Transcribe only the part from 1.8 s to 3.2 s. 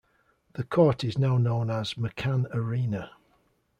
McCann Arena.